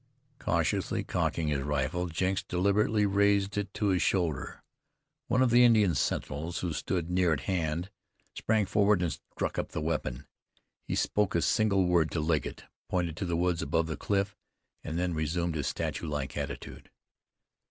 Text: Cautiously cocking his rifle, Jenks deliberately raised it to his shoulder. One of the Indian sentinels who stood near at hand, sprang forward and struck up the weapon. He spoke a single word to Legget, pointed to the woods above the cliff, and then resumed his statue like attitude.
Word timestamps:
Cautiously 0.39 1.03
cocking 1.03 1.49
his 1.49 1.61
rifle, 1.61 2.07
Jenks 2.07 2.41
deliberately 2.41 3.05
raised 3.05 3.55
it 3.55 3.71
to 3.75 3.89
his 3.89 4.01
shoulder. 4.01 4.63
One 5.27 5.43
of 5.43 5.51
the 5.51 5.63
Indian 5.63 5.93
sentinels 5.93 6.61
who 6.61 6.73
stood 6.73 7.07
near 7.11 7.31
at 7.33 7.41
hand, 7.41 7.91
sprang 8.33 8.65
forward 8.65 9.03
and 9.03 9.11
struck 9.13 9.59
up 9.59 9.73
the 9.73 9.79
weapon. 9.81 10.25
He 10.87 10.95
spoke 10.95 11.35
a 11.35 11.41
single 11.43 11.85
word 11.85 12.09
to 12.13 12.19
Legget, 12.19 12.63
pointed 12.89 13.15
to 13.17 13.25
the 13.25 13.37
woods 13.37 13.61
above 13.61 13.85
the 13.85 13.95
cliff, 13.95 14.35
and 14.83 14.97
then 14.97 15.13
resumed 15.13 15.53
his 15.53 15.67
statue 15.67 16.07
like 16.07 16.35
attitude. 16.35 16.89